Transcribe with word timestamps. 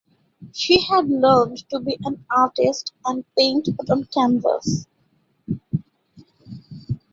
She 0.53 0.81
had 0.81 1.07
learned 1.11 1.69
to 1.69 1.79
be 1.79 1.99
an 2.03 2.25
artist 2.35 2.91
and 3.05 3.23
paint 3.35 3.69
but 3.77 3.87
on 3.91 4.05
canvas. 4.05 4.87